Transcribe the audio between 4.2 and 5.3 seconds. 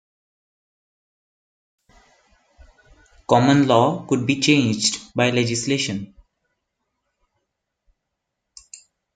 be changed by